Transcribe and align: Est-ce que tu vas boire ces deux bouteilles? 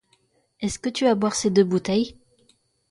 Est-ce 0.61 0.79
que 0.79 0.89
tu 0.89 1.05
vas 1.05 1.13
boire 1.13 1.35
ces 1.35 1.51
deux 1.51 1.63
bouteilles? 1.63 2.17